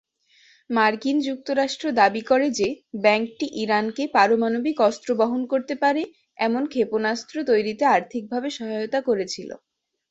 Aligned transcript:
মার্কিন 0.69 1.17
যুক্তরাষ্ট্র 1.21 1.85
দাবি 1.99 2.21
করে 2.23 2.47
যে 2.59 2.67
ব্যাংকটি 3.03 3.45
ইরানকে 3.63 4.03
পারমাণবিক 4.15 4.77
অস্ত্র 4.81 5.09
বহন 5.19 5.41
করতে 5.51 5.73
পারে 5.83 6.01
এমন 6.37 6.63
ক্ষেপণাস্ত্র 6.67 7.35
তৈরিতে 7.49 7.83
আর্থিকভাবে 7.95 8.49
সহায়তা 8.57 8.99
করেছিল। 9.07 9.49